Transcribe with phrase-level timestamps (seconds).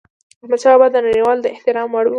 [0.41, 2.09] احمدشاه بابا د نړيوالو د احترام وړ و.